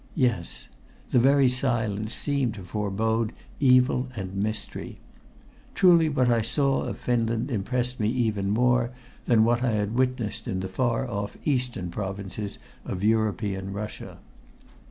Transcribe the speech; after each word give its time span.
Yes. 0.15 0.69
The 1.11 1.19
very 1.19 1.47
silence 1.47 2.15
seemed 2.15 2.55
to 2.55 2.63
forbode 2.63 3.33
evil 3.59 4.07
and 4.15 4.33
mystery. 4.35 4.97
Truly 5.75 6.09
what 6.09 6.27
I 6.27 6.41
saw 6.41 6.85
of 6.85 6.97
Finland 6.97 7.51
impressed 7.51 7.99
me 7.99 8.09
even 8.09 8.49
more 8.49 8.89
than 9.27 9.43
what 9.43 9.61
I 9.63 9.73
had 9.73 9.93
witnessed 9.93 10.47
in 10.47 10.61
the 10.61 10.67
far 10.67 11.07
off 11.07 11.37
eastern 11.45 11.91
provinces 11.91 12.57
of 12.83 13.03
European 13.03 13.73
Russia. 13.73 14.17